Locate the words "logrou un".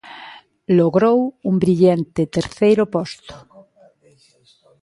0.79-1.55